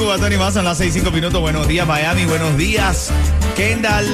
Cubatón 0.00 0.32
y 0.32 0.38
más 0.38 0.54
son 0.54 0.64
las 0.64 0.78
6 0.78 0.94
5 0.94 1.10
minutos. 1.10 1.42
Buenos 1.42 1.68
días, 1.68 1.86
Miami. 1.86 2.24
Buenos 2.24 2.56
días, 2.56 3.10
Kendall, 3.54 4.06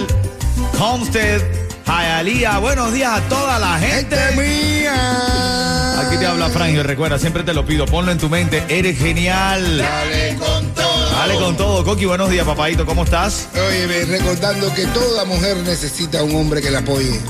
Homestead, 0.81 1.41
Hialeah. 1.87 2.59
Buenos 2.59 2.93
días 2.93 3.13
a 3.13 3.21
toda 3.29 3.61
la 3.61 3.79
gente. 3.79 4.17
Gente 4.17 4.43
mía. 4.43 6.01
Aquí 6.01 6.19
te 6.19 6.27
habla 6.27 6.49
Frangio. 6.49 6.83
Recuerda, 6.83 7.21
siempre 7.21 7.45
te 7.45 7.55
lo 7.55 7.65
pido. 7.65 7.87
Ponlo 7.87 8.11
en 8.11 8.19
tu 8.19 8.29
mente. 8.29 8.65
Eres 8.69 8.99
genial. 8.99 9.79
Dale 9.79 10.37
con 10.37 10.75
todo. 10.75 11.11
Dale 11.11 11.35
con 11.37 11.57
todo. 11.57 11.85
Coqui, 11.85 12.05
buenos 12.05 12.31
días, 12.31 12.45
papadito. 12.45 12.85
¿Cómo 12.85 13.05
estás? 13.05 13.47
Oye, 13.55 14.05
recordando 14.07 14.75
que 14.75 14.87
toda 14.87 15.25
mujer 15.25 15.57
necesita 15.59 16.25
un 16.25 16.35
hombre 16.35 16.61
que 16.63 16.71
la 16.73 16.81
apoye. 16.81 17.21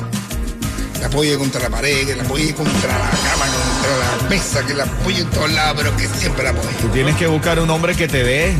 La 1.00 1.06
apoye 1.08 1.36
contra 1.36 1.60
la 1.62 1.70
pared, 1.70 2.06
que 2.06 2.16
la 2.16 2.22
apoye 2.24 2.54
contra 2.54 2.88
la 2.98 3.10
cama, 3.10 3.46
contra 3.46 4.22
la 4.24 4.28
mesa, 4.28 4.64
que 4.66 4.74
la 4.74 4.84
apoye 4.84 5.20
en 5.20 5.30
todos 5.30 5.50
lados, 5.52 5.74
pero 5.76 5.96
que 5.96 6.08
siempre 6.08 6.42
la 6.44 6.50
apoye. 6.50 6.68
Tú 6.80 6.88
tienes 6.88 7.16
que 7.16 7.26
buscar 7.26 7.60
un 7.60 7.70
hombre 7.70 7.94
que 7.94 8.08
te 8.08 8.24
dé. 8.24 8.54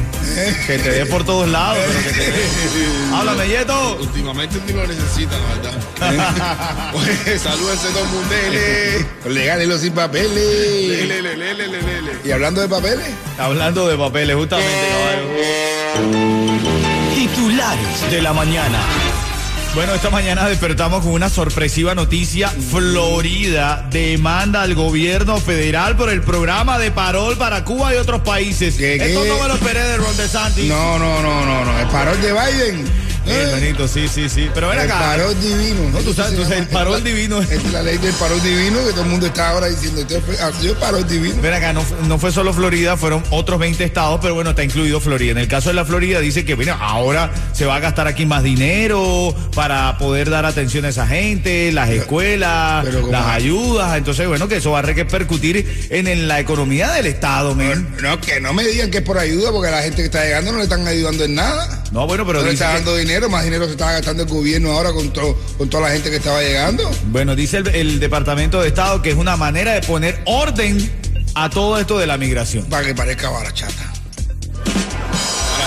Que 0.67 0.79
te 0.79 0.91
dé 0.91 1.07
por 1.07 1.25
todos 1.25 1.49
lados. 1.49 1.79
pero 1.87 1.99
que 2.05 2.11
te 2.13 2.31
dé. 2.31 2.45
Háblame, 3.15 3.49
Yeto. 3.49 3.97
Últimamente 4.01 4.61
ni 4.67 4.73
lo 4.73 4.87
necesita, 4.87 5.33
la 5.39 5.55
verdad. 5.55 6.93
Oye, 6.95 7.39
saludos 7.39 7.79
a 7.85 7.89
don 7.99 8.11
Mundele. 8.13 9.07
Legales 9.29 9.69
los 9.69 9.81
sin 9.83 9.93
papeles. 9.93 10.35
Lele, 10.37 11.23
lele, 11.23 11.55
lele, 11.55 11.83
lele. 11.83 12.13
Y 12.25 12.31
hablando 12.31 12.61
de 12.61 12.69
papeles, 12.69 13.07
Hablando 13.39 13.89
de 13.89 13.97
papeles, 13.97 14.37
justamente. 14.37 14.73
caballo. 14.91 16.37
Titulares 17.15 18.11
de 18.11 18.23
la 18.23 18.33
mañana. 18.33 18.79
Bueno, 19.77 19.93
esta 19.93 20.09
mañana 20.09 20.49
despertamos 20.49 21.03
con 21.05 21.13
una 21.13 21.29
sorpresiva 21.29 21.95
noticia. 21.95 22.49
Florida 22.49 23.87
demanda 23.91 24.63
al 24.63 24.75
gobierno 24.75 25.39
federal 25.39 25.95
por 25.99 26.09
el 26.09 26.23
programa 26.23 26.79
de 26.79 26.91
parol 26.91 27.37
para 27.37 27.63
Cuba 27.63 27.95
y 27.95 27.99
otros 27.99 28.23
países. 28.23 28.77
¿Qué, 28.77 28.97
qué? 28.97 29.09
Esto 29.13 29.27
no 29.27 29.39
me 29.39 29.49
lo 29.49 29.55
esperé 29.55 29.81
de 29.81 29.99
Ron 29.99 30.17
DeSantis. 30.17 30.65
no, 30.65 30.99
no, 30.99 31.21
no, 31.21 31.45
no, 31.45 31.65
no. 31.67 31.79
El 31.79 31.89
parol 31.89 32.19
de 32.23 32.33
Biden. 32.33 33.06
Eh, 33.27 33.43
hermanito, 33.47 33.89
sí, 33.89 34.09
sí, 34.09 34.29
sí. 34.29 34.49
Pero 34.55 34.69
ven 34.69 34.79
el 34.79 34.85
acá. 34.91 34.99
parol 34.99 35.35
divino. 35.41 35.91
No, 35.93 35.99
tú 35.99 36.13
sabes, 36.15 36.35
tú 36.37 36.43
sabes, 36.45 36.67
el 36.69 36.73
la- 36.73 37.01
divino. 37.01 37.41
Es 37.43 37.73
la 37.73 37.83
ley 37.83 37.99
del 37.99 38.13
parol 38.15 38.41
divino 38.43 38.79
que 38.85 38.91
todo 38.93 39.03
el 39.03 39.09
mundo 39.09 39.27
está 39.27 39.51
ahora 39.51 39.67
diciendo. 39.67 40.03
Yo, 40.09 40.19
yo 40.63 40.79
parol 40.79 41.07
divino. 41.07 41.41
Ven 41.43 41.55
acá, 41.55 41.73
no, 41.73 41.85
no 42.07 42.19
fue 42.19 42.33
solo 42.33 42.53
Florida, 42.53 42.97
fueron 42.97 43.23
otros 43.31 43.59
20 43.59 43.83
estados, 43.85 44.19
pero 44.23 44.35
bueno, 44.35 44.51
está 44.51 44.63
incluido 44.65 45.01
Florida. 45.01 45.33
En 45.33 45.39
el 45.39 45.49
caso 45.49 45.69
de 45.71 45.75
la 45.75 45.85
Florida 45.85 46.21
dice 46.21 46.45
que, 46.45 46.55
bueno, 46.55 46.77
ahora 46.81 47.31
se 47.53 47.65
va 47.67 47.77
a 47.77 47.81
gastar 47.81 48.07
aquí 48.07 48.27
más 48.27 48.43
dinero 48.43 49.35
para 49.55 49.99
poder 49.99 50.31
dar 50.31 50.45
atención 50.47 50.85
a 50.85 50.89
esa 50.89 51.07
gente, 51.07 51.73
las 51.73 51.89
escuelas, 51.91 52.87
las 53.11 53.27
ayudas. 53.27 53.97
Entonces, 53.97 54.27
bueno, 54.29 54.49
que 54.49 54.57
eso 54.57 54.71
va 54.71 54.81
a 54.81 54.83
repercutir 54.83 55.89
en, 55.91 56.07
en 56.07 56.29
la 56.29 56.41
economía 56.41 56.91
del 56.93 57.07
estado, 57.07 57.55
men. 57.55 57.89
No, 58.03 58.21
que 58.21 58.41
no 58.41 58.53
me 58.53 58.65
digan 58.65 58.91
que 58.91 58.99
es 58.99 59.05
por 59.05 59.19
ayuda, 59.19 59.51
porque 59.53 59.71
la 59.71 59.83
gente 59.83 59.97
que 59.99 60.05
está 60.07 60.25
llegando 60.25 60.53
no 60.53 60.59
le 60.59 60.65
están 60.65 60.87
ayudando 60.87 61.25
en 61.25 61.35
nada. 61.35 61.83
No, 61.93 62.07
bueno, 62.07 62.27
pero 62.27 62.41
no 62.41 62.47
le 62.47 62.53
está 62.53 62.83
que- 62.83 62.99
dinero, 62.99 63.29
más 63.29 63.45
dinero 63.45 63.67
se 63.67 63.73
está 63.73 63.93
gastando 63.93 64.23
el 64.25 64.29
gobierno 64.29 64.73
ahora 64.73 64.93
con, 64.93 65.13
todo, 65.13 65.37
con 65.59 65.69
toda 65.71 65.89
la 65.89 65.95
gente 65.95 66.11
que 66.11 66.17
estaba 66.17 66.43
llegando. 66.43 66.91
Bueno, 67.07 67.35
dice 67.37 67.59
el, 67.59 67.69
el 67.69 68.01
Departamento 68.01 68.61
de 68.61 68.69
Estado 68.69 69.03
que 69.03 69.11
es 69.11 69.17
una 69.17 69.37
manera 69.37 69.73
de 69.73 69.83
poner 69.83 70.21
orden 70.27 70.91
a 71.35 71.51
todo 71.51 71.79
esto 71.79 71.99
de 71.99 72.07
la 72.07 72.17
migración. 72.17 72.65
Para 72.67 72.85
que 72.87 72.95
parezca 72.95 73.29
barachata. 73.31 73.93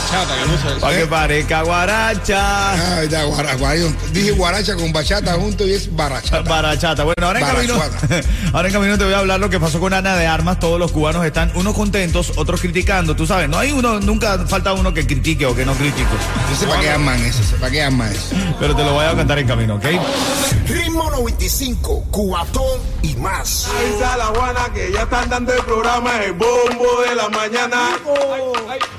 Que 0.09 0.74
no 0.75 0.80
Para 0.80 0.97
que 0.97 1.06
parezca 1.06 1.62
guaracha. 1.62 2.40
Ah, 2.42 3.03
ya, 3.08 3.24
guara- 3.25 3.56
guara- 3.56 3.94
dije 4.12 4.31
guaracha 4.31 4.75
con 4.75 4.92
bachata 4.92 5.34
junto 5.36 5.68
y 5.68 5.74
es 5.74 5.96
barachata. 5.96 6.42
Barachata. 6.50 7.03
Bueno, 7.03 7.28
ahora 7.28 7.40
en, 7.40 7.46
camino, 7.46 7.75
ahora 8.53 8.68
en 8.68 8.74
camino 8.74 8.97
te 8.97 9.03
voy 9.03 9.14
a 9.14 9.20
hablar 9.20 9.40
lo 9.40 9.50
que 9.52 9.59
pasó 9.59 9.80
con 9.80 9.94
Ana 9.94 10.16
de 10.16 10.25
Armas. 10.25 10.59
Todos 10.59 10.80
los 10.80 10.92
cubanos 10.92 11.24
están 11.25 11.52
unos 11.56 11.75
contentos, 11.75 12.34
otros 12.38 12.59
criticando. 12.62 13.16
Tú 13.16 13.28
sabes, 13.28 13.47
no 13.50 13.59
hay 13.59 13.72
uno, 13.72 14.00
nunca 14.00 14.40
falta 14.47 14.74
uno 14.74 14.94
que 14.94 15.06
critique 15.06 15.46
o 15.46 15.56
que 15.56 15.64
no 15.66 15.74
critique. 15.74 16.08
Yo 16.50 16.56
sé 16.58 16.66
para 16.66 16.81
qué 16.81 16.90
aman 16.90 17.22
eso, 17.24 17.44
sé 17.44 17.56
para 17.58 17.72
qué 17.72 17.84
aman 17.84 18.12
eso. 18.12 18.36
Pero 18.59 18.76
te 18.76 18.84
lo 18.84 18.94
voy 18.94 19.06
a 19.06 19.16
cantar 19.16 19.38
en 19.38 19.47
camino, 19.47 19.76
¿ok? 19.76 19.86
Ritmo 20.68 21.09
95, 21.12 22.06
cuatón 22.09 22.80
y 23.03 23.16
más. 23.16 23.68
Avisa 23.80 24.14
a 24.14 24.18
la 24.18 24.26
Juana 24.26 24.70
que 24.74 24.91
ya 24.91 25.03
están 25.03 25.30
dando 25.30 25.53
el 25.53 25.64
programa 25.64 26.24
El 26.24 26.34
Bombo 26.34 27.02
de 27.08 27.16
la 27.16 27.30
Mañana. 27.30 27.78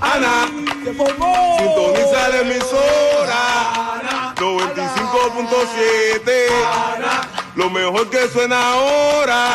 Ana, 0.00 0.48
sintoniza 0.94 2.28
la 2.28 2.40
emisora 2.40 3.40
95.7. 4.36 6.30
Lo 7.56 7.70
mejor 7.70 8.10
que 8.10 8.28
suena 8.28 8.72
ahora. 8.72 9.48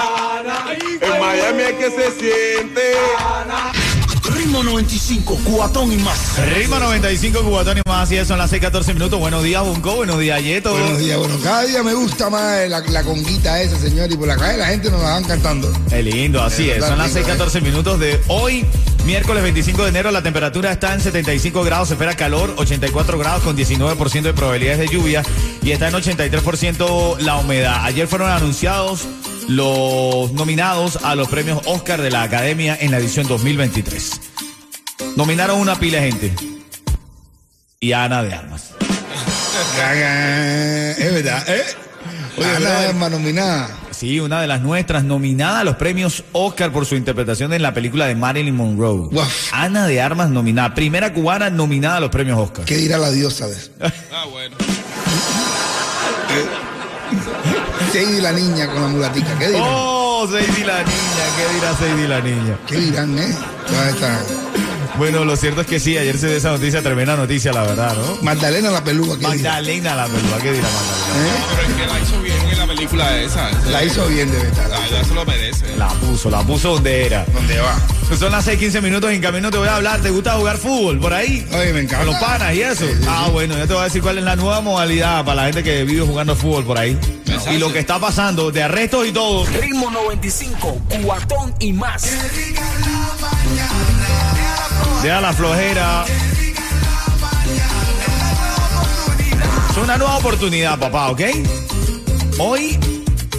En 1.01 1.19
Miami 1.19 1.63
es 1.63 1.73
que 1.73 1.89
se 1.91 2.11
siente. 2.11 2.93
Ritmo 4.35 4.63
95, 4.63 5.39
cuatón 5.45 5.91
y 5.91 5.97
más. 5.97 6.37
Ritmo 6.55 6.79
95, 6.79 7.43
Cubatón 7.43 7.77
y 7.77 7.81
más. 7.87 8.03
Así 8.03 8.17
es, 8.17 8.27
son 8.27 8.37
las 8.37 8.51
6:14 8.51 8.93
minutos. 8.93 9.19
Buenos 9.19 9.43
días, 9.43 9.63
Bunco. 9.63 9.95
Buenos 9.95 10.19
días, 10.19 10.41
Yeto. 10.41 10.71
Buenos 10.71 10.99
días, 10.99 11.17
bueno, 11.17 11.37
cada 11.43 11.63
día 11.63 11.81
me 11.83 11.93
gusta 11.93 12.29
más 12.29 12.67
la, 12.69 12.81
la 12.81 13.03
conguita 13.03 13.61
esa, 13.61 13.77
señor, 13.79 14.11
y 14.11 14.17
por 14.17 14.27
la 14.27 14.35
calle 14.37 14.57
la 14.57 14.67
gente 14.67 14.91
nos 14.91 15.01
la 15.01 15.11
van 15.11 15.23
cantando. 15.23 15.71
Qué 15.89 16.03
lindo, 16.03 16.43
así 16.43 16.69
es. 16.69 16.85
Son 16.85 16.97
las 16.97 17.15
6:14 17.15 17.61
minutos 17.61 17.99
de 17.99 18.21
hoy, 18.27 18.65
miércoles 19.05 19.43
25 19.43 19.83
de 19.83 19.89
enero. 19.89 20.11
La 20.11 20.21
temperatura 20.23 20.71
está 20.71 20.93
en 20.93 21.01
75 21.01 21.63
grados, 21.63 21.87
se 21.89 21.93
espera 21.93 22.15
calor, 22.15 22.53
84 22.57 23.17
grados 23.17 23.43
con 23.43 23.55
19% 23.57 24.21
de 24.21 24.33
probabilidades 24.33 24.79
de 24.79 24.87
lluvia 24.87 25.23
y 25.61 25.71
está 25.71 25.87
en 25.87 25.93
83% 25.93 27.19
la 27.19 27.37
humedad. 27.37 27.83
Ayer 27.85 28.07
fueron 28.07 28.29
anunciados 28.31 29.05
los 29.47 30.31
nominados 30.33 30.97
a 31.03 31.15
los 31.15 31.27
premios 31.27 31.61
Oscar 31.65 32.01
de 32.01 32.09
la 32.11 32.23
Academia 32.23 32.77
en 32.79 32.91
la 32.91 32.97
edición 32.97 33.27
2023. 33.27 34.21
Nominaron 35.15 35.59
una 35.59 35.75
pila 35.75 35.99
de 36.01 36.11
gente 36.11 36.33
y 37.79 37.91
a 37.93 38.03
Ana 38.05 38.23
de 38.23 38.33
Armas. 38.33 38.71
Es 40.97 41.13
verdad, 41.13 41.43
¿eh? 41.47 41.63
Oye, 42.37 42.47
Ah, 42.47 42.57
una 42.59 42.69
no. 42.69 42.77
arma 42.89 43.09
nominada. 43.09 43.69
Sí, 43.95 44.19
una 44.19 44.41
de 44.41 44.47
las 44.47 44.61
nuestras 44.61 45.05
nominada 45.05 45.61
a 45.61 45.63
los 45.63 45.77
premios 45.77 46.25
Oscar 46.33 46.71
por 46.73 46.85
su 46.85 46.95
interpretación 46.95 47.53
en 47.53 47.61
la 47.61 47.73
película 47.73 48.05
de 48.07 48.15
Marilyn 48.15 48.53
Monroe. 48.53 49.09
Ana 49.53 49.87
de 49.87 50.01
Armas 50.01 50.29
nominada, 50.29 50.73
primera 50.73 51.13
cubana 51.13 51.49
nominada 51.49 51.97
a 51.97 51.99
los 52.01 52.09
premios 52.09 52.37
Oscar. 52.37 52.65
¿Qué 52.65 52.75
dirá 52.75 52.97
la 52.97 53.09
diosa 53.11 53.47
de 53.47 53.53
eso? 53.53 53.71
Ah, 54.11 54.25
bueno. 54.31 54.55
Sadie 57.93 58.21
la 58.21 58.31
niña 58.33 58.67
con 58.67 58.81
la 58.81 58.87
mulatica, 58.89 59.37
¿qué 59.39 59.47
dirán? 59.47 59.63
Oh, 59.65 60.27
Sadie 60.27 60.65
la 60.65 60.79
niña, 60.79 61.25
¿qué 61.37 61.53
dirá 61.53 61.75
Sadie 61.77 62.07
la 62.07 62.21
niña? 62.21 62.57
¿Qué 62.67 62.77
dirán, 62.77 63.17
eh? 63.17 63.35
Bueno, 64.97 65.23
lo 65.23 65.35
cierto 65.35 65.61
es 65.61 65.67
que 65.67 65.79
sí, 65.79 65.97
ayer 65.97 66.17
se 66.17 66.27
dio 66.27 66.37
esa 66.37 66.51
noticia, 66.51 66.81
tremenda 66.81 67.15
noticia, 67.15 67.53
la 67.53 67.63
verdad, 67.63 67.95
¿no? 67.95 68.21
Magdalena 68.21 68.71
la 68.71 68.83
peluca, 68.83 69.17
¿qué? 69.17 69.27
Magdalena 69.27 69.95
la 69.95 70.05
pelúa, 70.07 70.37
¿qué 70.41 70.51
dirá 70.51 70.67
Magdalena? 70.67 71.29
¿Eh? 71.29 72.24
Película 72.87 73.17
esa. 73.21 73.49
La 73.71 73.83
hizo 73.83 74.05
bien 74.07 74.31
de 74.31 74.37
verdad. 74.37 74.69
La 74.69 74.79
verdad 74.79 75.03
se 75.07 75.13
lo 75.13 75.25
merece. 75.25 75.75
La 75.77 75.87
puso, 75.89 76.29
la 76.29 76.41
puso 76.43 76.73
donde 76.75 77.05
era. 77.07 77.25
¿Dónde 77.33 77.59
va? 77.59 77.75
Son 78.17 78.31
las 78.31 78.45
6:15 78.47 78.81
minutos 78.81 79.11
en 79.11 79.21
camino 79.21 79.49
te 79.49 79.57
voy 79.57 79.67
a 79.67 79.75
hablar. 79.77 79.99
¿Te 80.01 80.09
gusta 80.11 80.33
jugar 80.33 80.57
fútbol 80.57 80.99
por 80.99 81.13
ahí? 81.13 81.45
Oye, 81.53 81.73
me 81.73 81.81
encanta. 81.81 82.05
Con 82.05 82.13
los 82.13 82.15
panas 82.23 82.53
y 82.53 82.61
eso. 82.61 82.85
Sí, 82.85 82.93
sí, 82.99 83.05
Ah, 83.07 83.23
sí. 83.25 83.31
bueno, 83.31 83.57
yo 83.57 83.67
te 83.67 83.73
voy 83.73 83.81
a 83.81 83.85
decir 83.85 84.01
cuál 84.01 84.17
es 84.19 84.23
la 84.23 84.35
nueva 84.35 84.61
modalidad 84.61 85.25
para 85.25 85.35
la 85.35 85.43
gente 85.45 85.63
que 85.63 85.83
vive 85.83 86.05
jugando 86.05 86.35
fútbol 86.35 86.63
por 86.65 86.77
ahí. 86.77 86.97
Exacto. 87.25 87.53
Y 87.53 87.57
lo 87.57 87.73
que 87.73 87.79
está 87.79 87.99
pasando, 87.99 88.51
de 88.51 88.61
arrestos 88.63 89.07
y 89.07 89.11
todo. 89.11 89.45
Ritmo 89.47 89.89
95, 89.89 90.77
cuatón 91.03 91.55
y 91.59 91.73
más. 91.73 92.07
Deja 95.01 95.21
la 95.21 95.33
flojera. 95.33 96.05
Es 99.71 99.77
una 99.83 99.97
nueva 99.97 100.17
oportunidad, 100.17 100.79
papá, 100.79 101.09
¿ok? 101.09 101.21
Hoy, 102.37 102.77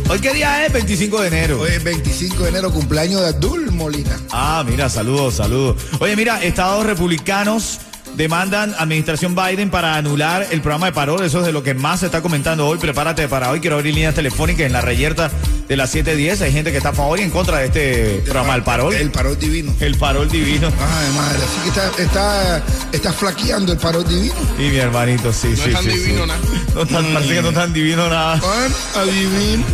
¿hoy 0.09 0.21
qué 0.21 0.33
día 0.33 0.65
es? 0.65 0.73
25 0.73 1.21
de 1.21 1.29
enero. 1.29 1.61
Hoy 1.61 1.71
es 1.71 1.85
25 1.85 2.45
de 2.45 2.49
enero, 2.49 2.73
cumpleaños 2.73 3.21
de 3.21 3.29
Abdul 3.29 3.71
Molina. 3.73 4.19
Ah, 4.31 4.65
mira, 4.67 4.89
saludos, 4.89 5.35
saludos. 5.35 5.77
Oye, 6.01 6.17
mira, 6.17 6.43
estados 6.43 6.87
republicanos 6.87 7.81
demandan 8.15 8.75
administración 8.79 9.35
Biden 9.35 9.69
para 9.69 9.97
anular 9.97 10.47
el 10.51 10.63
programa 10.63 10.87
de 10.87 10.93
parol. 10.93 11.23
Eso 11.23 11.41
es 11.41 11.47
de 11.47 11.53
lo 11.53 11.63
que 11.63 11.75
más 11.75 12.01
se 12.01 12.07
está 12.07 12.23
comentando 12.23 12.67
hoy. 12.67 12.79
Prepárate 12.79 13.29
para 13.29 13.51
hoy. 13.51 13.61
Quiero 13.61 13.77
abrir 13.77 13.95
líneas 13.95 14.15
telefónicas 14.15 14.65
en 14.65 14.73
la 14.73 14.81
reyerta 14.81 15.31
de 15.69 15.77
las 15.77 15.95
7.10. 15.95 16.43
Hay 16.43 16.53
gente 16.53 16.71
que 16.71 16.79
está 16.79 16.91
a 16.91 16.93
favor 16.93 17.19
y 17.19 17.23
en 17.23 17.31
contra 17.31 17.59
de 17.59 17.67
este 17.67 18.21
programa, 18.25 18.55
el 18.55 18.63
parol. 18.63 18.95
El 18.95 19.11
parol 19.11 19.39
divino. 19.39 19.75
El 19.81 19.97
parol 19.97 20.29
divino. 20.29 20.69
Ay, 20.69 21.15
madre, 21.15 21.39
así 21.39 21.61
que 21.63 21.69
está, 21.69 22.03
está, 22.03 22.63
está 22.93 23.13
flaqueando 23.13 23.73
el 23.73 23.79
parol 23.79 24.07
divino. 24.07 24.35
Y 24.59 24.63
mi 24.71 24.77
hermanito, 24.77 25.33
sí, 25.33 25.49
No 25.49 25.57
sí, 25.57 25.63
es 25.69 25.73
tan 25.75 25.85
sí, 25.85 25.91
divino 25.91 26.23
sí. 26.23 26.29
nada. 26.29 26.41
No 26.75 26.87
tan, 26.87 27.05
parece 27.15 27.35
que 27.35 27.43
no 27.43 27.53
tan 27.53 27.73
divino 27.73 28.09
nada. 28.09 28.39
Juan, 28.39 28.73
adivino. 28.95 29.65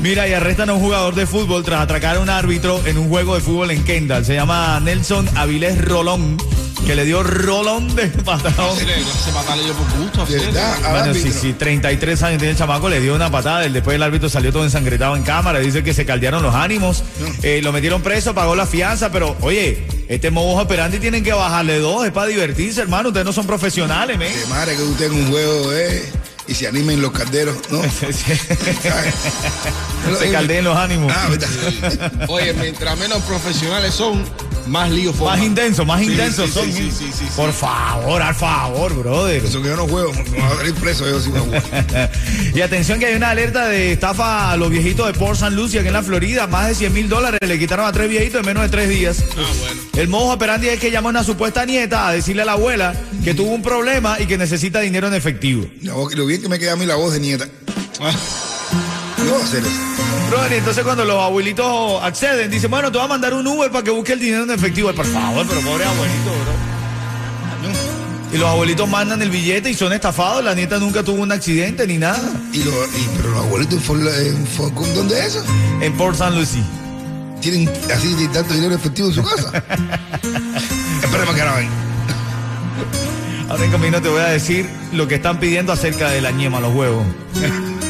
Mira, 0.00 0.26
y 0.26 0.32
arrestan 0.32 0.70
a 0.70 0.72
un 0.74 0.80
jugador 0.80 1.14
de 1.14 1.26
fútbol 1.26 1.62
tras 1.62 1.82
atracar 1.82 2.16
a 2.16 2.20
un 2.20 2.30
árbitro 2.30 2.80
en 2.86 2.98
un 2.98 3.08
juego 3.08 3.34
de 3.34 3.40
fútbol 3.40 3.70
en 3.70 3.84
Kendall. 3.84 4.24
Se 4.24 4.34
llama 4.34 4.80
Nelson 4.80 5.28
Avilés 5.36 5.82
Rolón, 5.84 6.36
que 6.86 6.94
le 6.96 7.04
dio 7.04 7.22
rolón 7.22 7.94
de 7.94 8.06
patada 8.24 8.74
le 9.56 9.64
dio 9.64 9.74
por 9.74 9.98
gusto. 9.98 10.26
Verdad, 10.26 10.76
Bueno, 10.90 11.14
sí, 11.14 11.32
sí, 11.32 11.52
33 11.52 12.22
años 12.22 12.38
tiene 12.38 12.52
el 12.52 12.58
chamaco, 12.58 12.88
le 12.88 13.00
dio 13.00 13.14
una 13.14 13.30
patada, 13.30 13.64
el- 13.64 13.72
después 13.72 13.94
el 13.96 14.02
árbitro 14.02 14.28
salió 14.28 14.52
todo 14.52 14.64
ensangretado 14.64 15.16
en 15.16 15.22
cámara, 15.22 15.58
dice 15.60 15.82
que 15.82 15.94
se 15.94 16.04
caldearon 16.06 16.42
los 16.42 16.54
ánimos, 16.54 17.02
eh, 17.42 17.60
lo 17.62 17.72
metieron 17.72 18.02
preso, 18.02 18.34
pagó 18.34 18.54
la 18.56 18.66
fianza, 18.66 19.10
pero 19.12 19.36
oye, 19.42 19.86
este 20.08 20.30
modo 20.30 20.60
operandi 20.62 20.98
tienen 20.98 21.22
que 21.22 21.32
bajarle 21.32 21.78
dos, 21.78 22.04
es 22.06 22.12
para 22.12 22.26
divertirse, 22.26 22.80
hermano, 22.82 23.08
ustedes 23.10 23.26
no 23.26 23.32
son 23.32 23.46
profesionales, 23.46 24.18
men. 24.18 24.32
Que 24.32 24.46
madre 24.46 24.74
que 24.76 24.82
usted 24.82 25.06
en 25.06 25.12
un 25.12 25.30
juego, 25.30 25.72
eh. 25.72 26.02
Y 26.48 26.54
se 26.54 26.66
animen 26.66 27.00
los 27.00 27.12
calderos, 27.12 27.56
¿no? 27.70 27.80
se 30.18 30.30
caldeen 30.30 30.64
los 30.64 30.76
ánimos. 30.76 31.12
Ah. 31.14 31.28
Oye, 32.28 32.52
mientras 32.54 32.98
menos 32.98 33.22
profesionales 33.22 33.94
son, 33.94 34.24
más 34.66 34.90
forman. 35.16 35.38
Más 35.38 35.42
intensos, 35.46 35.86
más 35.86 36.00
Sí, 36.00 36.06
sí, 36.08 36.52
son. 36.52 36.72
sí, 36.72 36.90
sí. 37.18 37.24
Por 37.36 37.52
favor, 37.52 38.20
al 38.22 38.34
favor, 38.34 38.94
brother. 38.94 39.44
Eso 39.44 39.60
que 39.62 39.68
yo 39.68 39.76
no 39.76 39.86
juego, 39.88 40.12
me 40.12 40.22
voy 40.22 40.40
a 40.40 40.56
salir 40.56 40.74
preso 40.74 41.08
yo 41.08 41.20
si 41.20 41.30
no 41.30 41.40
juego. 41.44 41.64
y 42.54 42.60
atención 42.60 42.98
que 42.98 43.06
hay 43.06 43.14
una 43.14 43.30
alerta 43.30 43.66
de 43.68 43.92
estafa 43.92 44.50
a 44.52 44.56
los 44.56 44.70
viejitos 44.70 45.06
de 45.06 45.14
Port 45.18 45.38
San 45.38 45.54
Lucia, 45.56 45.82
que 45.82 45.88
en 45.88 45.94
la 45.94 46.02
Florida, 46.02 46.46
más 46.46 46.68
de 46.68 46.74
100 46.74 46.92
mil 46.92 47.08
dólares 47.08 47.40
le 47.46 47.58
quitaron 47.58 47.86
a 47.86 47.92
tres 47.92 48.08
viejitos 48.08 48.40
en 48.40 48.46
menos 48.46 48.62
de 48.62 48.68
tres 48.68 48.88
días. 48.88 49.24
Ah, 49.36 49.42
bueno. 49.60 49.80
El 49.96 50.08
modo 50.08 50.32
operandi 50.32 50.68
es 50.68 50.78
que 50.80 50.90
llama 50.90 51.08
a 51.08 51.10
una 51.10 51.24
supuesta 51.24 51.64
nieta 51.66 52.08
a 52.08 52.12
decirle 52.12 52.42
a 52.42 52.44
la 52.46 52.52
abuela 52.52 52.94
que 53.24 53.34
tuvo 53.34 53.50
un 53.52 53.62
problema 53.62 54.18
y 54.20 54.26
que 54.26 54.38
necesita 54.38 54.80
dinero 54.80 55.08
en 55.08 55.14
efectivo. 55.14 55.66
Lo 55.82 56.26
bien 56.26 56.40
que 56.40 56.48
me 56.48 56.58
queda 56.58 56.72
a 56.72 56.76
mí 56.76 56.86
la 56.86 56.94
voz 56.96 57.12
de 57.12 57.20
nieta. 57.20 57.46
Ah, 58.00 58.10
No 59.18 59.32
voy 59.32 59.40
a 59.40 59.44
hacer 59.44 59.60
eso. 59.60 59.91
Entonces 60.50 60.84
cuando 60.84 61.04
los 61.04 61.16
abuelitos 61.20 62.02
acceden, 62.02 62.50
dicen, 62.50 62.70
bueno, 62.70 62.90
te 62.92 62.98
voy 62.98 63.04
a 63.06 63.08
mandar 63.08 63.32
un 63.34 63.46
Uber 63.46 63.70
para 63.70 63.82
que 63.84 63.90
busque 63.90 64.12
el 64.12 64.20
dinero 64.20 64.44
en 64.44 64.50
efectivo. 64.50 64.92
Por 64.92 65.06
favor, 65.06 65.46
pero 65.48 65.60
pobre 65.62 65.84
abuelito, 65.84 66.30
bro. 66.30 67.72
Y 68.34 68.38
los 68.38 68.48
abuelitos 68.48 68.88
mandan 68.88 69.20
el 69.22 69.30
billete 69.30 69.70
y 69.70 69.74
son 69.74 69.92
estafados. 69.92 70.44
La 70.44 70.54
nieta 70.54 70.78
nunca 70.78 71.02
tuvo 71.02 71.22
un 71.22 71.32
accidente 71.32 71.86
ni 71.86 71.98
nada. 71.98 72.20
Y, 72.52 72.64
lo, 72.64 72.70
y- 72.70 73.08
pero 73.16 73.30
los 73.30 73.44
abuelitos 73.44 73.82
Fort- 73.82 74.00
¿dónde 74.94 75.18
es 75.20 75.26
eso? 75.36 75.44
En 75.80 75.92
Port 75.96 76.16
San 76.16 76.34
Lucie. 76.36 76.62
Tienen 77.40 77.68
así 77.94 78.14
de 78.14 78.28
tanto 78.28 78.54
dinero 78.54 78.74
efectivo 78.74 79.08
en 79.08 79.14
su 79.14 79.22
casa. 79.22 79.50
Espérame 81.02 81.34
que 81.34 81.40
ahora 81.42 81.56
ven. 81.56 81.68
Ahora 83.50 83.64
en 83.64 83.70
camino 83.70 84.00
te 84.00 84.08
voy 84.08 84.20
a 84.20 84.26
decir 84.28 84.68
lo 84.92 85.08
que 85.08 85.16
están 85.16 85.38
pidiendo 85.40 85.72
acerca 85.72 86.08
de 86.10 86.20
la 86.20 86.30
ñema, 86.30 86.60
los 86.60 86.74
huevos. 86.74 87.04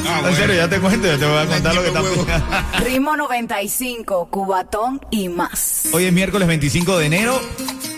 Ah, 0.07 0.23
En 0.29 0.37
serio, 0.37 0.55
ya 0.55 0.69
te 0.69 0.81
cuento, 0.81 1.07
ya 1.07 1.19
te 1.19 1.27
voy 1.27 1.39
a 1.39 1.47
contar 1.47 1.75
lo 1.75 1.83
que 1.83 1.91
ñema, 1.91 2.03
pidiendo. 2.03 2.45
Ritmo 2.85 3.17
95, 3.17 4.29
Cubatón 4.31 5.01
y 5.11 5.29
más. 5.29 5.89
Hoy 5.93 6.05
es 6.05 6.13
miércoles 6.13 6.49
25 6.49 6.99
de 6.99 7.07
enero. 7.07 7.41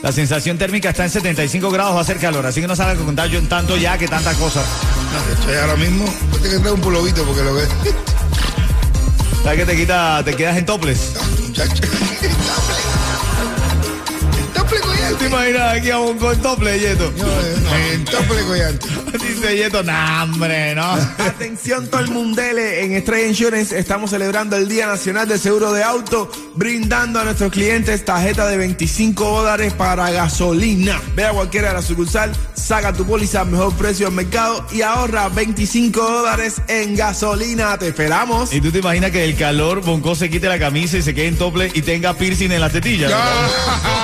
La 0.02 0.12
sensación 0.12 0.58
térmica 0.58 0.90
está 0.90 1.04
en 1.04 1.10
75 1.10 1.70
grados, 1.70 1.94
va 1.94 1.98
a 1.98 2.02
hacer 2.02 2.18
calor. 2.18 2.44
Así 2.44 2.60
que 2.60 2.66
no 2.66 2.76
salga 2.76 2.92
a 3.00 3.04
contar 3.04 3.28
yo 3.28 3.42
tanto 3.48 3.76
ya 3.76 3.96
que 3.96 4.06
tanta 4.06 4.34
cosa. 4.34 4.62
No, 5.12 5.34
estoy 5.34 5.54
ahora 5.54 5.76
mismo. 5.76 6.04
Voy 6.04 6.38
a 6.38 6.42
tener 6.42 6.56
que 6.56 6.58
traer 6.58 6.74
un 6.74 6.80
polovito 6.80 7.24
porque 7.24 7.42
lo 7.42 7.54
ves. 7.54 7.68
¿Sabes 9.42 9.58
que 9.60 9.66
te 9.66 9.76
quita, 9.76 10.22
te 10.24 10.34
quedas 10.34 10.56
en 10.56 10.66
toples? 10.66 11.14
Muchacho. 11.46 11.82
¿Te 15.18 15.26
imaginas 15.26 15.78
aquí 15.78 15.90
a 15.90 15.98
un 15.98 16.18
con 16.18 16.36
tople, 16.40 16.78
Yeto? 16.78 17.12
No, 17.16 17.24
no, 17.24 17.76
en 17.92 18.04
tople. 18.04 18.34
Dice 19.12 19.56
Yeto, 19.56 19.82
nah, 19.82 20.24
hombre, 20.24 20.74
no. 20.74 20.82
Atención 21.18 21.88
todo 21.88 22.00
el 22.00 22.10
mundele, 22.10 22.84
en 22.84 22.92
Estrella 22.92 23.28
Insurance 23.28 23.78
estamos 23.78 24.10
celebrando 24.10 24.56
el 24.56 24.68
Día 24.68 24.86
Nacional 24.86 25.28
del 25.28 25.38
Seguro 25.38 25.72
de 25.72 25.82
Auto, 25.82 26.30
brindando 26.54 27.20
a 27.20 27.24
nuestros 27.24 27.52
clientes 27.52 28.04
tarjeta 28.04 28.46
de 28.46 28.56
25 28.56 29.24
dólares 29.24 29.72
para 29.72 30.10
gasolina. 30.10 31.00
Ve 31.14 31.24
a 31.24 31.30
cualquiera 31.30 31.68
de 31.68 31.74
la 31.74 31.82
sucursal, 31.82 32.32
saca 32.54 32.92
tu 32.92 33.06
póliza 33.06 33.42
al 33.42 33.48
mejor 33.48 33.72
precio 33.74 34.06
del 34.06 34.16
mercado 34.16 34.66
y 34.72 34.82
ahorra 34.82 35.28
25 35.28 36.00
dólares 36.00 36.60
en 36.68 36.96
gasolina. 36.96 37.78
Te 37.78 37.88
esperamos. 37.88 38.52
¿Y 38.52 38.60
tú 38.60 38.70
te 38.70 38.78
imaginas 38.78 39.10
que 39.10 39.20
del 39.20 39.36
calor 39.36 39.80
Bonco 39.80 40.14
se 40.14 40.28
quite 40.28 40.48
la 40.48 40.58
camisa 40.58 40.98
y 40.98 41.02
se 41.02 41.14
quede 41.14 41.28
en 41.28 41.38
tople 41.38 41.70
y 41.72 41.82
tenga 41.82 42.14
piercing 42.14 42.50
en 42.50 42.60
la 42.60 42.70
tetilla? 42.70 43.08
Bueno, 43.08 44.03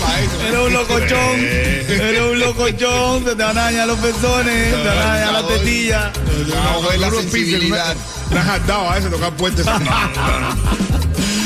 para 0.00 0.20
eso. 0.20 0.42
Eres 0.46 0.58
un 0.58 0.72
locochón, 0.72 1.40
eres 1.40 2.20
un 2.20 2.38
locochón, 2.38 3.24
se 3.24 3.36
te 3.36 3.42
van 3.42 3.58
a 3.58 3.62
dañar 3.62 3.86
los 3.86 3.98
pezones, 3.98 4.74
te 4.74 4.88
van 4.88 4.98
a 4.98 5.04
dañar 5.04 5.32
la 5.32 5.46
tetilla. 5.46 6.12
No, 6.48 6.82
fue 6.82 6.98
la 6.98 7.10
sensibilidad. 7.10 7.96
a 8.32 8.98
ese 8.98 9.08
tocar 9.08 9.32
puentes. 9.34 9.66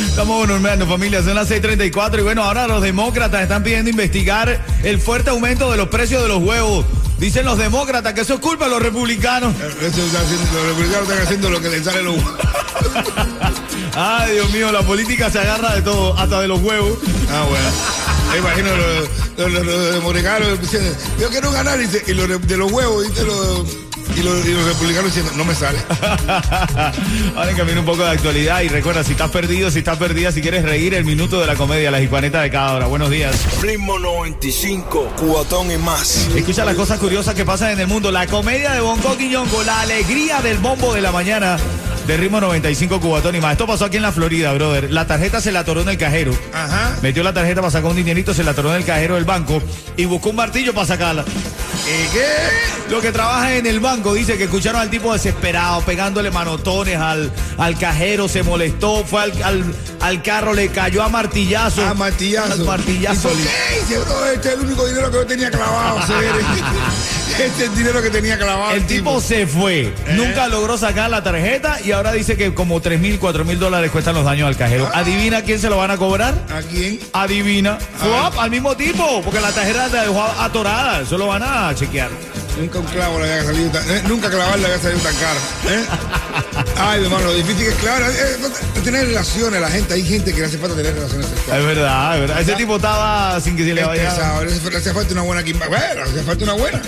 Estamos 0.08 0.46
bromeando, 0.46 0.86
familia, 0.86 1.22
son 1.22 1.34
las 1.34 1.50
6:34 1.50 2.18
y 2.18 2.22
bueno, 2.22 2.42
ahora 2.42 2.66
los 2.66 2.82
demócratas 2.82 3.42
están 3.42 3.62
pidiendo 3.62 3.90
investigar 3.90 4.60
el 4.82 5.00
fuerte 5.00 5.30
aumento 5.30 5.70
de 5.70 5.76
los 5.76 5.88
precios 5.88 6.22
de 6.22 6.28
los 6.28 6.42
huevos. 6.42 6.84
Dicen 7.20 7.44
los 7.44 7.58
demócratas 7.58 8.14
que 8.14 8.22
eso 8.22 8.34
es 8.34 8.40
culpa 8.40 8.64
de 8.64 8.70
los 8.70 8.82
republicanos. 8.82 9.54
Eso 9.54 10.02
está 10.02 10.20
haciendo- 10.20 10.52
los 10.54 10.66
republicanos 10.68 11.08
están 11.08 11.22
haciendo 11.22 11.50
lo 11.50 11.60
que 11.60 11.68
les 11.68 11.84
sale 11.84 12.02
los 12.02 12.16
Ay, 13.94 14.32
Dios 14.34 14.50
mío, 14.50 14.72
la 14.72 14.82
política 14.82 15.30
se 15.30 15.38
agarra 15.38 15.74
de 15.74 15.82
todo, 15.82 16.16
hasta 16.16 16.40
de 16.40 16.48
los 16.48 16.60
huevos. 16.62 16.98
Ah, 17.30 17.44
bueno. 17.48 17.68
Me 18.32 18.38
imagino 18.38 18.68
los, 18.74 19.08
los, 19.52 19.64
los, 19.66 19.66
los 19.66 20.04
yo 21.20 21.28
quiero 21.30 21.50
ganar, 21.52 21.78
y 21.80 22.14
los 22.14 22.46
de 22.46 22.56
los 22.56 22.72
huevos, 22.72 23.06
dice, 23.06 23.24
los, 23.24 23.66
y, 24.16 24.22
los, 24.22 24.46
y 24.46 24.52
los 24.52 24.64
republicanos 24.64 25.14
diciendo, 25.14 25.32
no 25.36 25.44
me 25.44 25.54
sale. 25.54 25.78
Ahora 27.36 27.50
en 27.50 27.56
camino 27.56 27.80
un 27.80 27.86
poco 27.86 28.04
de 28.04 28.10
actualidad 28.10 28.60
y 28.62 28.68
recuerda, 28.68 29.04
si 29.04 29.12
estás 29.12 29.30
perdido, 29.30 29.70
si 29.70 29.78
estás 29.78 29.98
perdida, 29.98 30.32
si 30.32 30.40
quieres 30.40 30.62
reír, 30.64 30.94
el 30.94 31.04
minuto 31.04 31.40
de 31.40 31.46
la 31.46 31.56
comedia, 31.56 31.90
la 31.90 32.00
hispaneta 32.00 32.42
de 32.42 32.50
cada 32.50 32.74
hora. 32.74 32.86
Buenos 32.86 33.10
días. 33.10 33.60
Ritmo 33.62 33.98
95, 33.98 35.14
cuatón 35.16 35.70
y 35.70 35.78
más. 35.78 36.28
Escucha 36.34 36.64
las 36.64 36.74
cosas 36.74 36.98
curiosas 36.98 37.34
que 37.34 37.44
pasan 37.44 37.70
en 37.70 37.80
el 37.80 37.86
mundo. 37.86 38.10
La 38.10 38.26
comedia 38.26 38.72
de 38.72 38.80
Bonco 38.80 39.16
Quiñongo, 39.16 39.62
la 39.62 39.80
alegría 39.82 40.40
del 40.42 40.58
bombo 40.58 40.94
de 40.94 41.00
la 41.00 41.12
mañana 41.12 41.58
de 42.06 42.16
ritmo 42.16 42.40
95 42.40 43.00
Cubatón 43.00 43.36
y 43.36 43.40
más. 43.40 43.52
Esto 43.52 43.68
pasó 43.68 43.84
aquí 43.84 43.96
en 43.96 44.02
la 44.02 44.10
Florida, 44.10 44.52
brother. 44.52 44.90
La 44.90 45.06
tarjeta 45.06 45.40
se 45.40 45.52
la 45.52 45.60
atoró 45.60 45.82
en 45.82 45.90
el 45.90 45.98
cajero. 45.98 46.32
Ajá. 46.52 46.96
Metió 47.02 47.22
la 47.22 47.32
tarjeta 47.32 47.60
para 47.60 47.70
sacar 47.70 47.90
un 47.90 47.96
dinerito, 47.96 48.34
se 48.34 48.42
la 48.42 48.50
atoró 48.50 48.70
en 48.70 48.78
el 48.78 48.84
cajero 48.84 49.14
del 49.14 49.24
banco 49.24 49.62
y 49.96 50.06
buscó 50.06 50.30
un 50.30 50.36
martillo 50.36 50.74
para 50.74 50.86
sacarla. 50.86 51.24
¿Y 51.86 52.08
qué? 52.12 52.90
Lo 52.90 53.00
que 53.00 53.12
trabaja 53.12 53.54
en 53.54 53.66
el 53.66 53.80
banco 53.80 54.14
dice 54.14 54.36
que 54.36 54.44
escucharon 54.44 54.80
al 54.80 54.90
tipo 54.90 55.12
desesperado, 55.12 55.80
pegándole 55.82 56.30
manotones 56.30 56.96
al, 56.98 57.30
al 57.58 57.78
cajero, 57.78 58.28
se 58.28 58.42
molestó, 58.42 59.04
fue 59.04 59.22
al, 59.22 59.42
al, 59.42 59.74
al 60.00 60.22
carro, 60.22 60.52
le 60.54 60.68
cayó 60.70 61.02
a 61.02 61.08
martillazo. 61.08 61.84
A 61.86 61.94
martillazo. 61.94 62.52
Al 62.52 62.64
martillazo. 62.64 63.30
¿Y 63.30 63.32
por 63.34 63.42
qué? 63.42 63.80
Dice, 63.80 64.00
"No, 64.08 64.26
este 64.26 64.48
es 64.48 64.54
el 64.54 64.60
único 64.60 64.86
dinero 64.86 65.10
que 65.10 65.16
yo 65.18 65.26
tenía 65.26 65.50
clavado. 65.50 66.00
Este 67.40 67.64
es 67.64 67.70
el 67.70 67.74
dinero 67.74 68.02
que 68.02 68.10
tenía 68.10 68.36
clavado. 68.36 68.72
El 68.72 68.86
tipo 68.86 69.18
se 69.18 69.46
fue, 69.46 69.94
nunca 70.14 70.46
logró 70.48 70.76
sacar 70.76 71.08
la 71.08 71.22
tarjeta 71.22 71.78
y 71.82 71.92
ahora 71.92 72.12
dice 72.12 72.36
que 72.36 72.52
como 72.52 72.82
3 72.82 73.00
mil, 73.00 73.18
4 73.18 73.46
mil 73.46 73.58
dólares 73.58 73.90
cuestan 73.90 74.14
los 74.14 74.26
daños 74.26 74.46
al 74.46 74.58
cajero. 74.58 74.90
¿Adivina 74.92 75.40
quién 75.40 75.58
se 75.58 75.70
lo 75.70 75.78
van 75.78 75.90
a 75.90 75.96
cobrar? 75.96 76.34
¿A 76.50 76.60
quién? 76.60 77.00
Adivina. 77.14 77.78
Swap, 77.98 78.38
al 78.38 78.50
mismo 78.50 78.76
tipo, 78.76 79.22
porque 79.22 79.40
la 79.40 79.52
tarjeta 79.52 79.88
la 79.88 80.02
dejó 80.02 80.22
atorada. 80.22 81.00
Eso 81.00 81.16
lo 81.16 81.28
van 81.28 81.42
a 81.42 81.74
chequear. 81.74 82.10
Nunca 82.58 82.78
un 82.78 82.86
clavo 82.86 83.18
le 83.20 83.32
había 83.32 83.44
salido 83.44 83.70
tan... 83.70 83.90
eh, 83.90 84.02
nunca 84.06 84.28
clavar 84.28 84.58
le 84.58 84.66
había 84.66 84.78
salido 84.78 85.00
tan 85.00 85.14
caro. 85.16 85.40
¿eh? 85.68 85.84
Ay, 86.76 86.98
mi 87.00 87.06
hermano, 87.06 87.26
lo 87.26 87.34
difícil 87.34 87.64
que 87.64 87.68
es 87.70 87.74
clavar. 87.76 88.02
eh, 88.02 88.06
eh, 88.10 88.80
tener 88.84 89.06
relaciones, 89.06 89.60
la 89.60 89.70
gente. 89.70 89.94
Hay 89.94 90.04
gente 90.04 90.32
que 90.32 90.40
le 90.40 90.46
hace 90.46 90.58
falta 90.58 90.76
tener 90.76 90.94
relaciones 90.94 91.26
Es 91.26 91.32
sexuales. 91.34 91.66
verdad, 91.66 92.14
es 92.14 92.20
verdad. 92.20 92.40
Ese 92.40 92.52
tipo 92.54 92.76
estaba 92.76 93.40
sin 93.40 93.56
que 93.56 93.64
se 93.64 93.74
le 93.74 93.80
Es 93.80 93.86
vaya. 93.86 94.02
le 94.02 94.76
hace, 94.76 94.92
falta 94.92 95.12
una 95.12 95.22
buena 95.22 95.42
quimba. 95.42 95.68
Bueno, 95.68 95.94
le 95.94 96.00
hace 96.10 96.22
falta 96.22 96.44
una 96.44 96.52
buena. 96.54 96.82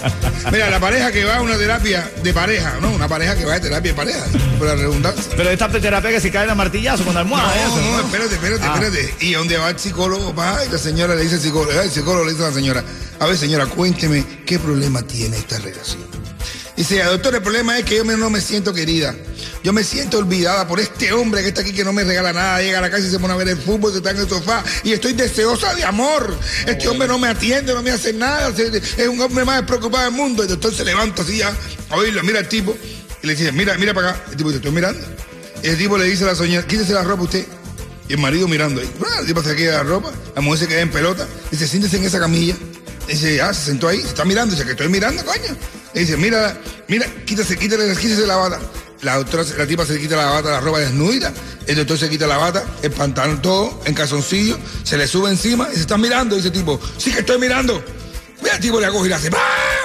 Mira, 0.51 0.69
la 0.71 0.81
pareja 0.81 1.11
que 1.13 1.25
va 1.25 1.37
a 1.37 1.41
una 1.43 1.57
terapia 1.57 2.11
de 2.23 2.35
pareja, 2.35 2.75
¿no? 2.81 2.91
Una 2.91 3.09
pareja 3.09 3.35
que 3.37 3.45
va 3.47 3.55
a 3.55 3.61
terapia 3.61 3.93
de 3.93 3.97
pareja, 3.97 4.21
por 4.59 4.67
la 4.67 4.75
redundancia. 4.75 5.33
Pero 5.37 5.51
esta 5.51 5.69
terapia 5.69 6.11
que 6.11 6.21
se 6.21 6.31
cae 6.31 6.49
en 6.51 6.57
martillazo 6.57 7.05
con 7.05 7.17
almohada. 7.17 7.49
No, 7.55 7.55
eso, 7.55 7.81
no, 7.93 8.01
espérate, 8.01 8.35
espérate, 8.35 8.65
Ah. 8.67 8.75
espérate. 8.75 9.15
Y 9.21 9.33
donde 9.33 9.57
va 9.57 9.71
el 9.71 9.79
psicólogo, 9.79 10.35
va, 10.35 10.59
y 10.67 10.71
la 10.71 10.79
señora 10.79 11.15
le 11.15 11.23
dice 11.23 11.37
al 11.37 11.41
psicólogo, 11.41 11.81
el 11.81 11.91
psicólogo 11.91 12.25
le 12.27 12.33
dice 12.33 12.45
a 12.45 12.49
la 12.49 12.55
señora, 12.55 12.85
a 13.21 13.27
ver 13.27 13.37
señora, 13.39 13.67
cuénteme 13.67 14.25
qué 14.53 14.59
problema 14.59 15.01
tiene 15.01 15.39
esta 15.39 15.59
relación. 15.59 16.03
Dice, 16.77 17.03
doctor, 17.05 17.35
el 17.35 17.41
problema 17.43 17.79
es 17.79 17.87
que 17.87 17.97
yo 17.97 18.05
no 18.05 18.29
me 18.29 18.39
siento 18.43 18.75
querida. 18.75 19.15
Yo 19.65 19.73
me 19.73 19.83
siento 19.83 20.19
olvidada 20.19 20.69
por 20.69 20.79
este 20.79 21.11
hombre 21.13 21.41
que 21.41 21.49
está 21.49 21.63
aquí 21.63 21.73
que 21.73 21.85
no 21.85 21.93
me 21.95 22.05
regala 22.05 22.35
nada. 22.35 22.61
Llega 22.61 22.79
a 22.79 22.81
la 22.83 22.91
casa 22.91 23.07
y 23.07 23.11
se 23.11 23.19
pone 23.19 23.33
a 23.33 23.37
ver 23.37 23.49
el 23.49 23.57
fútbol, 23.57 23.93
se 23.93 23.99
está 23.99 24.11
en 24.11 24.19
el 24.19 24.29
sofá 24.29 24.63
y 24.85 24.93
estoy 24.93 25.15
deseosa 25.15 25.75
de 25.75 25.85
amor. 25.85 26.37
Este 26.67 26.87
hombre 26.89 27.09
no 27.09 27.19
me 27.19 27.29
atiende, 27.29 27.73
no 27.73 27.83
me 27.83 27.93
hace 27.93 28.13
nada. 28.13 28.55
se- 28.55 28.77
Es 28.77 29.09
un 29.09 29.19
hombre 29.23 29.43
más 29.47 29.63
preocupado 29.63 30.05
del 30.05 30.13
mundo. 30.13 30.43
El 30.43 30.51
doctor 30.51 30.75
se 30.75 30.85
levanta 30.85 31.23
así 31.23 31.39
ya, 31.39 31.51
a 31.89 31.97
oírlo, 31.97 32.23
mira 32.25 32.41
el 32.41 32.49
tipo. 32.49 32.77
Y 33.23 33.27
le 33.27 33.35
dice, 33.35 33.53
mira, 33.53 33.79
mira 33.79 33.95
para 33.95 34.11
acá. 34.11 34.25
El 34.33 34.37
tipo 34.37 34.51
dice, 34.51 34.59
estoy 34.59 34.73
mirando. 34.73 35.01
Y 35.63 35.69
el 35.69 35.79
tipo 35.79 35.97
le 35.97 36.05
dice 36.05 36.25
a 36.25 36.27
la 36.29 36.35
señora, 36.35 36.67
quítese 36.67 36.93
la 36.93 37.05
ropa 37.05 37.23
usted. 37.23 37.47
Y 38.09 38.13
el 38.15 38.19
marido 38.19 38.49
mirando 38.49 38.83
ahí. 38.83 38.91
El 39.21 39.27
tipo 39.27 39.43
se 39.43 39.55
queda 39.57 39.79
la 39.79 39.83
ropa, 39.85 40.11
la 40.35 40.41
mujer 40.43 40.59
se 40.61 40.69
queda 40.69 40.81
en 40.81 40.91
pelota. 40.91 41.27
Dice, 41.51 41.67
siéntese 41.69 41.97
en 41.99 42.05
esa 42.05 42.19
camilla. 42.19 42.55
Dice, 43.07 43.41
ah, 43.41 43.53
se 43.53 43.67
sentó 43.67 43.89
ahí, 43.89 44.01
se 44.01 44.09
está 44.09 44.25
mirando. 44.25 44.55
Dice, 44.55 44.65
que 44.65 44.73
estoy 44.73 44.89
mirando, 44.89 45.25
coño. 45.25 45.57
Le 45.95 46.01
dice, 46.01 46.17
mira, 46.17 46.57
mira, 46.89 47.07
quítase, 47.25 47.57
quítale, 47.57 47.95
quítese 47.97 48.27
la 48.27 48.37
bata. 48.37 48.61
La 49.03 49.17
doctora, 49.17 49.43
la 49.59 49.67
tipa 49.67 49.85
se 49.85 49.99
quita 49.99 50.17
la 50.17 50.27
bata, 50.27 50.51
la 50.51 50.61
ropa 50.61 50.79
desnuda. 50.79 51.33
El 51.67 51.77
doctor 51.77 51.99
se 51.99 52.09
quita 52.09 52.27
la 52.27 52.39
bata, 52.39 52.65
el 52.83 52.91
pantalón 52.93 53.43
todo, 53.43 53.81
en 53.85 53.95
calzoncillo, 53.95 54.59
se 54.85 54.97
le 54.97 55.07
sube 55.07 55.31
encima 55.31 55.69
y 55.73 55.75
se 55.75 55.81
está 55.83 55.99
mirando. 55.99 56.37
Dice 56.37 56.51
tipo, 56.51 56.81
sí 56.99 57.13
que 57.13 57.21
estoy 57.21 57.39
mirando. 57.39 57.83
Mira, 58.41 58.57
el 58.57 58.61
tipo 58.61 58.81
le 58.81 58.87
acoge 58.87 59.07
y 59.07 59.09
le 59.09 59.15
hace, 59.17 59.31
¡pam! 59.31 59.41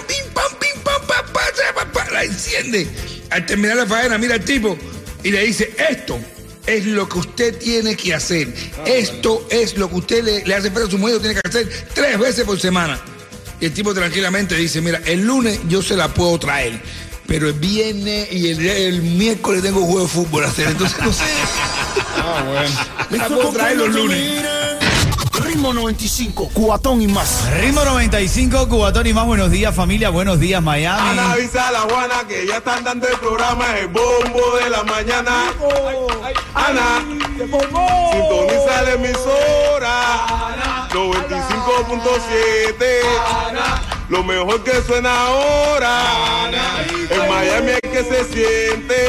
¡Pim, 0.08 0.34
pam, 0.34 0.52
pim, 0.60 0.82
pam, 0.84 1.02
pam, 1.08 1.26
pam, 1.34 1.76
pam, 1.76 1.92
pam! 1.92 2.14
La 2.14 2.24
enciende. 2.24 2.88
Al 3.30 3.46
terminar 3.46 3.78
la 3.78 3.86
faena, 3.86 4.18
mira 4.18 4.36
el 4.36 4.46
tipo 4.46 4.78
y 5.24 5.32
le 5.32 5.44
dice, 5.44 5.74
esto 5.90 6.20
es 6.68 6.86
lo 6.86 7.10
que 7.10 7.20
usted 7.20 7.58
tiene 7.58 7.96
que 7.96 8.14
hacer. 8.14 8.54
Esto 8.86 9.48
es 9.50 9.78
lo 9.78 9.90
que 9.90 9.96
usted 9.96 10.24
le, 10.24 10.46
le 10.46 10.54
hace 10.54 10.70
falta 10.70 10.88
a 10.88 10.92
su 10.92 10.98
mujer, 10.98 11.16
lo 11.16 11.22
tiene 11.22 11.36
que 11.36 11.48
hacer 11.48 11.88
tres 11.94 12.20
veces 12.20 12.46
por 12.46 12.60
semana. 12.60 13.00
Y 13.60 13.66
el 13.66 13.74
tipo 13.74 13.94
tranquilamente 13.94 14.56
dice, 14.56 14.82
mira, 14.82 15.02
el 15.06 15.26
lunes 15.26 15.60
yo 15.68 15.82
se 15.82 15.96
la 15.96 16.14
puedo 16.14 16.38
traer, 16.38 16.80
pero 17.26 17.48
el 17.48 17.54
viernes 17.54 18.32
y 18.32 18.50
el, 18.50 18.68
el 18.68 19.02
miércoles 19.02 19.64
tengo 19.64 19.82
juego 19.82 20.02
de 20.02 20.08
fútbol 20.08 20.44
a 20.44 20.50
hacer, 20.50 20.68
entonces 20.68 20.98
no 21.04 21.12
sé. 21.12 21.24
Ah, 22.18 22.44
bueno. 22.48 22.70
Me 23.10 23.18
la 23.18 23.28
puedo 23.28 23.50
traer 23.52 23.78
los 23.78 23.90
lunes. 23.90 24.42
Ritmo 25.58 25.74
95, 25.74 26.52
cuatón 26.54 27.02
y 27.02 27.08
más. 27.08 27.50
Ritmo 27.60 27.84
95, 27.84 28.70
Cubatón 28.70 29.08
y 29.08 29.14
más. 29.14 29.26
Buenos 29.26 29.50
días, 29.50 29.74
familia. 29.74 30.12
Buenos 30.12 30.40
días, 30.40 30.62
Miami. 30.62 31.10
Ana 31.10 31.32
avisa 31.32 31.70
a 31.70 31.72
la 31.72 31.80
Juana 31.80 32.14
que 32.28 32.46
ya 32.46 32.58
están 32.58 32.84
dando 32.84 33.08
el 33.08 33.18
programa 33.18 33.66
El 33.80 33.88
Bombo 33.88 34.56
de 34.64 34.70
la 34.70 34.84
Mañana. 34.84 35.46
Ana, 36.54 37.04
sintoniza 37.40 38.82
la 38.84 38.94
emisora 38.94 40.28
95.7. 40.92 42.86
Lo 44.10 44.24
mejor 44.24 44.64
que 44.64 44.80
suena 44.84 45.26
ahora. 45.26 46.52
En 47.10 47.30
Miami 47.32 47.72
es 47.82 47.90
que 47.90 48.04
se 48.04 48.26
siente. 48.26 49.08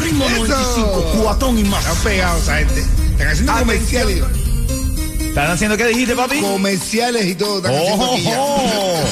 Ritmo 0.00 0.24
Eso. 0.26 0.36
95, 0.36 1.14
cuatón 1.20 1.58
y 1.58 1.64
más. 1.64 1.84
Están 1.84 1.96
pegados 2.04 2.44
esa 2.44 2.58
gente. 2.58 2.80
Están 2.80 3.26
haciendo 3.26 3.58
comerciales. 3.58 4.22
¿Están 5.40 5.54
haciendo 5.54 5.76
qué 5.76 5.86
dijiste, 5.86 6.14
papi? 6.14 6.40
Comerciales 6.40 7.24
y 7.26 7.34
todo. 7.34 7.58
Están 7.58 7.72
¡Oh! 7.98 8.16
ya. 8.18 9.10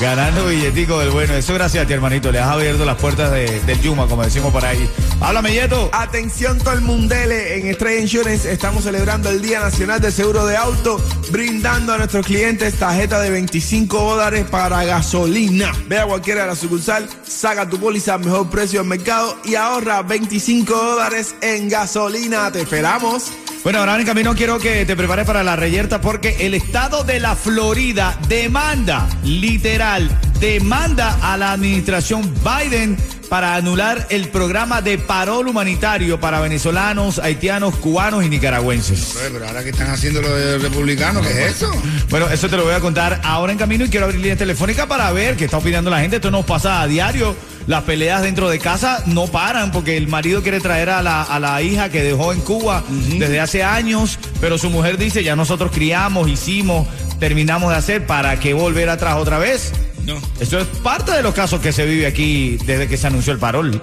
Ganando 0.00 0.46
billetico 0.46 0.98
del 0.98 1.10
bueno. 1.10 1.34
Eso 1.34 1.52
gracias 1.54 1.84
a 1.84 1.86
ti, 1.86 1.92
hermanito. 1.92 2.32
Le 2.32 2.38
has 2.40 2.48
abierto 2.48 2.84
las 2.86 2.96
puertas 2.96 3.30
de- 3.30 3.60
del 3.60 3.80
Yuma, 3.82 4.06
como 4.06 4.24
decimos 4.24 4.50
por 4.50 4.64
ahí. 4.64 4.88
Háblame, 5.20 5.52
Yeto. 5.52 5.90
Atención 5.92 6.56
todo 6.58 6.72
el 6.72 6.80
mundele, 6.80 7.58
en 7.58 7.66
Estrella 7.66 8.00
Insurance 8.00 8.50
estamos 8.50 8.84
celebrando 8.84 9.28
el 9.28 9.42
Día 9.42 9.60
Nacional 9.60 10.00
de 10.00 10.10
Seguro 10.10 10.46
de 10.46 10.56
Auto, 10.56 10.98
brindando 11.30 11.92
a 11.92 11.98
nuestros 11.98 12.24
clientes 12.26 12.74
tarjeta 12.76 13.20
de 13.20 13.30
25 13.30 13.96
dólares 14.02 14.46
para 14.50 14.82
gasolina. 14.84 15.70
Ve 15.86 15.98
a 15.98 16.06
cualquiera 16.06 16.42
de 16.42 16.46
la 16.48 16.56
sucursal, 16.56 17.06
saca 17.28 17.68
tu 17.68 17.78
póliza 17.78 18.14
al 18.14 18.20
mejor 18.24 18.48
precio 18.48 18.80
del 18.80 18.88
mercado 18.88 19.36
y 19.44 19.54
ahorra 19.54 20.00
25 20.02 20.74
dólares 20.74 21.34
en 21.42 21.68
gasolina. 21.68 22.50
Te 22.50 22.62
esperamos. 22.62 23.30
Bueno, 23.62 23.80
ahora 23.80 24.00
en 24.00 24.06
camino 24.06 24.34
quiero 24.34 24.58
que 24.58 24.86
te 24.86 24.96
prepares 24.96 25.26
para 25.26 25.42
la 25.42 25.54
reyerta 25.54 26.00
porque 26.00 26.34
el 26.40 26.54
estado 26.54 27.04
de 27.04 27.20
la 27.20 27.36
Florida 27.36 28.18
demanda, 28.26 29.06
literal, 29.22 30.08
demanda 30.40 31.18
a 31.20 31.36
la 31.36 31.52
administración 31.52 32.32
Biden 32.42 32.96
para 33.28 33.54
anular 33.54 34.06
el 34.08 34.28
programa 34.28 34.80
de 34.80 34.96
parol 34.96 35.46
humanitario 35.46 36.18
para 36.18 36.40
venezolanos, 36.40 37.18
haitianos, 37.18 37.76
cubanos 37.76 38.24
y 38.24 38.30
nicaragüenses. 38.30 39.16
Pero 39.32 39.46
ahora 39.46 39.62
que 39.62 39.70
están 39.70 39.90
haciendo 39.90 40.22
lo 40.22 40.34
de 40.34 40.58
republicanos, 40.58 41.24
¿qué 41.26 41.46
es 41.46 41.56
eso? 41.56 41.70
Bueno, 42.08 42.28
eso 42.30 42.48
te 42.48 42.56
lo 42.56 42.64
voy 42.64 42.74
a 42.74 42.80
contar 42.80 43.20
ahora 43.22 43.52
en 43.52 43.58
camino 43.58 43.84
y 43.84 43.88
quiero 43.90 44.06
abrir 44.06 44.20
línea 44.20 44.36
telefónica 44.36 44.88
para 44.88 45.12
ver 45.12 45.36
qué 45.36 45.44
está 45.44 45.58
opinando 45.58 45.90
la 45.90 46.00
gente. 46.00 46.16
Esto 46.16 46.30
nos 46.30 46.46
pasa 46.46 46.80
a 46.80 46.88
diario. 46.88 47.36
Las 47.70 47.84
peleas 47.84 48.22
dentro 48.22 48.50
de 48.50 48.58
casa 48.58 49.00
no 49.06 49.28
paran 49.28 49.70
porque 49.70 49.96
el 49.96 50.08
marido 50.08 50.42
quiere 50.42 50.58
traer 50.58 50.90
a 50.90 51.02
la, 51.02 51.22
a 51.22 51.38
la 51.38 51.62
hija 51.62 51.88
que 51.88 52.02
dejó 52.02 52.32
en 52.32 52.40
Cuba 52.40 52.82
desde 52.88 53.38
hace 53.38 53.62
años, 53.62 54.18
pero 54.40 54.58
su 54.58 54.70
mujer 54.70 54.98
dice, 54.98 55.22
ya 55.22 55.36
nosotros 55.36 55.70
criamos, 55.72 56.28
hicimos, 56.28 56.88
terminamos 57.20 57.70
de 57.70 57.76
hacer, 57.76 58.06
¿para 58.08 58.40
qué 58.40 58.54
volver 58.54 58.88
atrás 58.88 59.14
otra 59.18 59.38
vez? 59.38 59.70
No. 60.04 60.18
Esto 60.40 60.58
es 60.58 60.66
parte 60.82 61.12
de 61.12 61.22
los 61.22 61.32
casos 61.32 61.60
que 61.60 61.70
se 61.72 61.86
vive 61.86 62.08
aquí 62.08 62.58
desde 62.66 62.88
que 62.88 62.96
se 62.96 63.06
anunció 63.06 63.32
el 63.32 63.38
parol. 63.38 63.80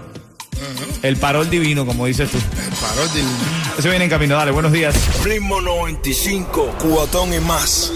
El 1.02 1.16
parol 1.16 1.50
divino, 1.50 1.86
como 1.86 2.08
dices 2.08 2.30
tú. 2.30 2.38
El 2.40 2.74
parol 2.76 3.14
del- 3.14 3.26
Eso 3.80 3.88
viene 3.90 4.04
en 4.04 4.10
camino, 4.10 4.36
dale, 4.36 4.52
buenos 4.52 4.74
días. 4.74 4.96
Ritmo 5.24 5.62
95, 5.62 6.76
cuatón 6.90 7.34
y 7.34 7.40
más. 7.40 7.94